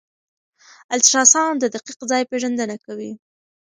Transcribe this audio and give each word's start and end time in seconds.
الټراساؤنډ 0.95 1.57
د 1.61 1.65
دقیق 1.75 1.99
ځای 2.11 2.23
پېژندنه 2.29 2.75
کوي. 2.85 3.11